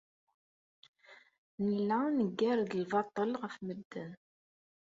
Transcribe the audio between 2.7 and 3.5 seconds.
lbaṭel